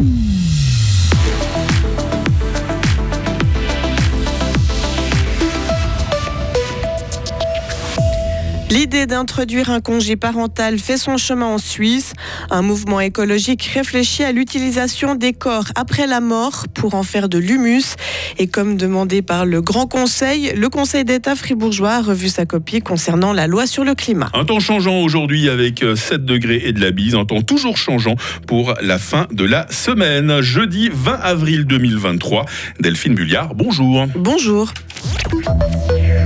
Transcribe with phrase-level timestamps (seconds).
[0.00, 0.29] Mm-hmm.
[8.80, 12.14] L'idée d'introduire un congé parental fait son chemin en Suisse.
[12.48, 17.36] Un mouvement écologique réfléchit à l'utilisation des corps après la mort pour en faire de
[17.36, 17.96] l'humus.
[18.38, 22.80] Et comme demandé par le Grand Conseil, le Conseil d'État fribourgeois a revu sa copie
[22.80, 24.30] concernant la loi sur le climat.
[24.32, 27.14] Un temps changeant aujourd'hui avec 7 degrés et de la bise.
[27.16, 28.14] Un temps toujours changeant
[28.46, 30.40] pour la fin de la semaine.
[30.40, 32.46] Jeudi 20 avril 2023.
[32.80, 34.06] Delphine Bulliard, bonjour.
[34.16, 34.72] Bonjour.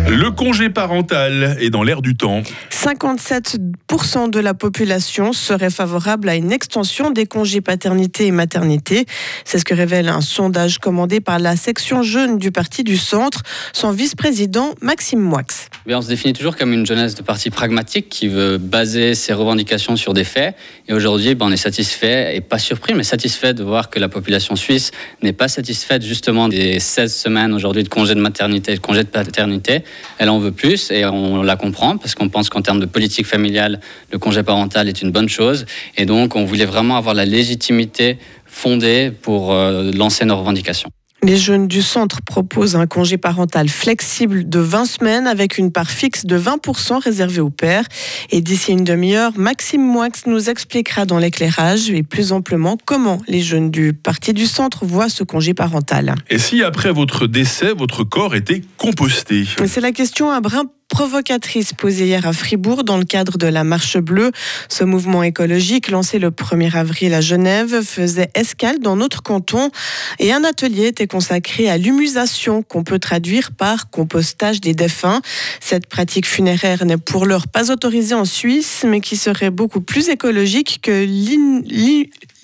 [0.08, 2.42] Le congé parental est dans l'air du temps.
[2.84, 9.06] 57% de la population serait favorable à une extension des congés paternité et maternité.
[9.46, 13.40] C'est ce que révèle un sondage commandé par la section jeune du Parti du Centre,
[13.72, 15.40] son vice-président Maxime Moix.
[15.88, 19.96] on se définit toujours comme une jeunesse de parti pragmatique qui veut baser ses revendications
[19.96, 20.54] sur des faits.
[20.86, 24.10] Et aujourd'hui, ben, on est satisfait, et pas surpris, mais satisfait de voir que la
[24.10, 24.90] population suisse
[25.22, 29.04] n'est pas satisfaite justement des 16 semaines aujourd'hui de congés de maternité et de congés
[29.04, 29.84] de paternité.
[30.18, 33.26] Elle en veut plus et on la comprend parce qu'on pense qu'en termes de politique
[33.26, 33.80] familiale,
[34.12, 35.66] le congé parental est une bonne chose.
[35.96, 40.90] Et donc, on voulait vraiment avoir la légitimité fondée pour euh, lancer nos revendications.
[41.24, 45.90] Les jeunes du centre proposent un congé parental flexible de 20 semaines avec une part
[45.90, 47.86] fixe de 20% réservée au père.
[48.28, 53.40] Et d'ici une demi-heure, Maxime Moix nous expliquera dans l'éclairage et plus amplement comment les
[53.40, 56.14] jeunes du parti du centre voient ce congé parental.
[56.28, 59.46] Et si après votre décès, votre corps était composté?
[59.64, 60.64] C'est la question à brin
[60.94, 64.30] provocatrice posée hier à Fribourg dans le cadre de la Marche Bleue.
[64.68, 69.72] Ce mouvement écologique, lancé le 1er avril à Genève, faisait escale dans notre canton
[70.20, 75.20] et un atelier était consacré à l'humusation qu'on peut traduire par compostage des défunts.
[75.58, 80.08] Cette pratique funéraire n'est pour l'heure pas autorisée en Suisse, mais qui serait beaucoup plus
[80.10, 81.04] écologique que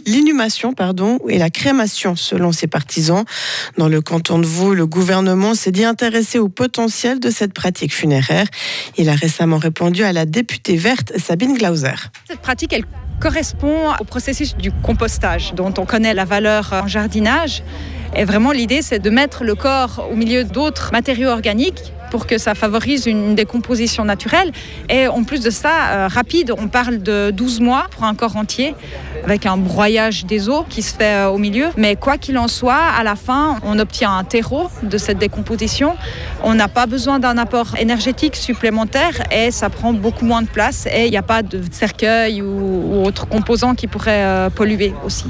[0.07, 3.25] l'inhumation pardon, et la crémation, selon ses partisans.
[3.79, 7.95] Dans le canton de Vaud, le gouvernement s'est dit intéressé au potentiel de cette pratique
[7.95, 8.47] funéraire.
[8.97, 11.95] Il a récemment répondu à la députée verte Sabine Glauser.
[12.29, 12.85] Cette pratique, elle
[13.21, 17.63] correspond au processus du compostage, dont on connaît la valeur en jardinage.
[18.17, 22.39] Et vraiment, l'idée, c'est de mettre le corps au milieu d'autres matériaux organiques pour que
[22.39, 24.53] ça favorise une décomposition naturelle.
[24.89, 28.37] Et en plus de ça, euh, rapide, on parle de 12 mois pour un corps
[28.37, 28.75] entier,
[29.25, 31.69] avec un broyage des eaux qui se fait euh, au milieu.
[31.77, 35.97] Mais quoi qu'il en soit, à la fin, on obtient un terreau de cette décomposition.
[36.43, 40.87] On n'a pas besoin d'un apport énergétique supplémentaire et ça prend beaucoup moins de place
[40.87, 45.27] et il n'y a pas de cercueil ou, autres composants qui pourraient euh, polluer aussi.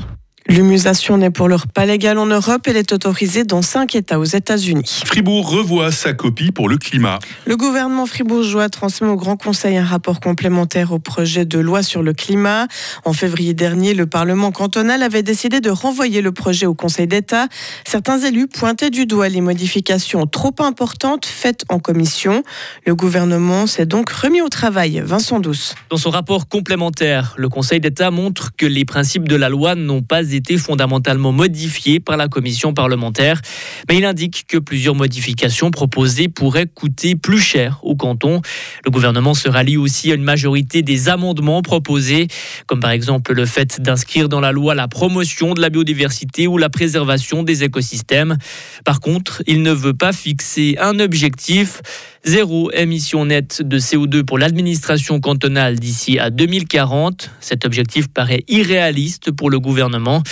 [0.50, 2.62] L'humusation n'est pour l'heure pas légale en Europe.
[2.66, 5.02] Elle est autorisée dans cinq États aux États-Unis.
[5.06, 7.20] Fribourg revoit sa copie pour le climat.
[7.46, 12.02] Le gouvernement fribourgeois transmet au Grand Conseil un rapport complémentaire au projet de loi sur
[12.02, 12.66] le climat.
[13.04, 17.46] En février dernier, le Parlement cantonal avait décidé de renvoyer le projet au Conseil d'État.
[17.86, 22.42] Certains élus pointaient du doigt les modifications trop importantes faites en commission.
[22.88, 25.00] Le gouvernement s'est donc remis au travail.
[25.04, 25.76] Vincent Douce.
[25.90, 30.02] Dans son rapport complémentaire, le Conseil d'État montre que les principes de la loi n'ont
[30.02, 33.40] pas été été fondamentalement modifié par la commission parlementaire.
[33.88, 38.40] Mais il indique que plusieurs modifications proposées pourraient coûter plus cher au canton.
[38.84, 42.26] Le gouvernement se rallie aussi à une majorité des amendements proposés,
[42.66, 46.56] comme par exemple le fait d'inscrire dans la loi la promotion de la biodiversité ou
[46.56, 48.38] la préservation des écosystèmes.
[48.84, 51.82] Par contre, il ne veut pas fixer un objectif.
[52.22, 57.30] Zéro émission nette de CO2 pour l'administration cantonale d'ici à 2040.
[57.40, 60.22] Cet objectif paraît irréaliste pour le gouvernement.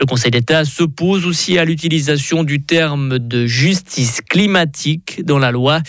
[0.00, 5.80] Le Conseil d'État s'oppose aussi à l'utilisation du terme de justice climatique dans la loi.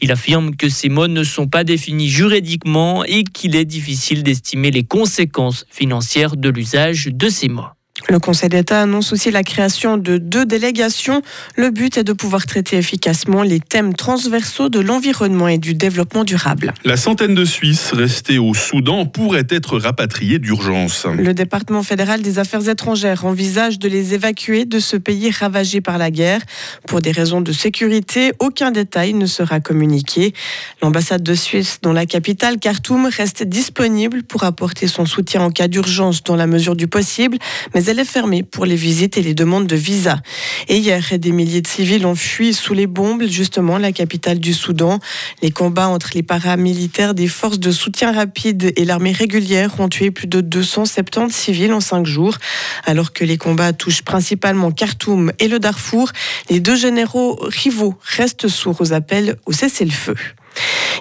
[0.00, 4.72] Il affirme que ces mots ne sont pas définis juridiquement et qu'il est difficile d'estimer
[4.72, 7.68] les conséquences financières de l'usage de ces mots.
[8.08, 11.22] Le Conseil d'État annonce aussi la création de deux délégations.
[11.56, 16.22] Le but est de pouvoir traiter efficacement les thèmes transversaux de l'environnement et du développement
[16.22, 16.72] durable.
[16.84, 21.06] La centaine de Suisses restés au Soudan pourraient être rapatriés d'urgence.
[21.06, 25.98] Le département fédéral des affaires étrangères envisage de les évacuer de ce pays ravagé par
[25.98, 26.40] la guerre.
[26.86, 30.32] Pour des raisons de sécurité, aucun détail ne sera communiqué.
[30.80, 35.66] L'ambassade de Suisse dans la capitale, Khartoum, reste disponible pour apporter son soutien en cas
[35.68, 37.38] d'urgence dans la mesure du possible,
[37.74, 40.20] mais elle est fermée pour les visites et les demandes de visa.
[40.68, 44.52] Et hier, des milliers de civils ont fui sous les bombes, justement, la capitale du
[44.52, 44.98] Soudan.
[45.42, 50.10] Les combats entre les paramilitaires des forces de soutien rapide et l'armée régulière ont tué
[50.10, 52.36] plus de 270 civils en cinq jours.
[52.84, 56.10] Alors que les combats touchent principalement Khartoum et le Darfour,
[56.50, 60.16] les deux généraux rivaux restent sourds aux appels au cessez-le-feu.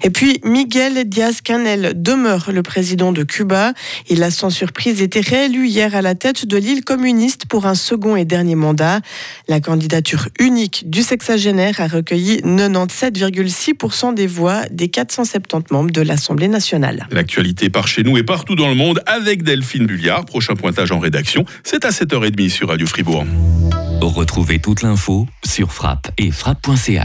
[0.03, 3.73] Et puis Miguel Diaz-Canel demeure le président de Cuba.
[4.09, 7.75] Il a sans surprise été réélu hier à la tête de l'île communiste pour un
[7.75, 9.01] second et dernier mandat.
[9.47, 16.47] La candidature unique du sexagénaire a recueilli 97,6% des voix des 470 membres de l'Assemblée
[16.47, 17.07] nationale.
[17.11, 20.25] L'actualité par chez nous et partout dans le monde avec Delphine Bulliard.
[20.25, 23.25] Prochain pointage en rédaction, c'est à 7h30 sur Radio Fribourg.
[24.01, 27.03] Retrouvez toute l'info sur frappe et frappe.ch.